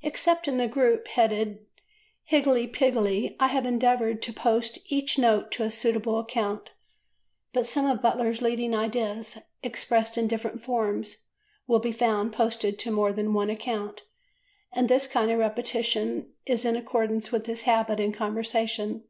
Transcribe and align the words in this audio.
Except 0.00 0.48
in 0.48 0.56
the 0.56 0.66
group 0.66 1.08
headed 1.08 1.66
"Higgledy 2.24 2.68
Piggledy," 2.68 3.36
I 3.38 3.48
have 3.48 3.66
endeavoured 3.66 4.22
to 4.22 4.32
post 4.32 4.78
each 4.88 5.18
note 5.18 5.50
to 5.52 5.62
a 5.62 5.70
suitable 5.70 6.18
account, 6.18 6.70
but 7.52 7.66
some 7.66 7.84
of 7.84 8.00
Butler's 8.00 8.40
leading 8.40 8.74
ideas, 8.74 9.36
expressed 9.62 10.16
in 10.16 10.26
different 10.26 10.62
forms, 10.62 11.26
will 11.66 11.80
be 11.80 11.92
found 11.92 12.32
posted 12.32 12.78
to 12.78 12.90
more 12.90 13.12
than 13.12 13.34
one 13.34 13.50
account, 13.50 14.04
and 14.72 14.88
this 14.88 15.06
kind 15.06 15.30
of 15.30 15.38
repetition 15.38 16.32
is 16.46 16.64
in 16.64 16.74
accordance 16.74 17.30
with 17.30 17.44
his 17.44 17.64
habit 17.68 18.00
in 18.00 18.10
conversation. 18.14 19.04